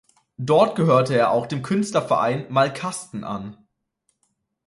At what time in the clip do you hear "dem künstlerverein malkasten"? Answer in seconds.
1.45-3.23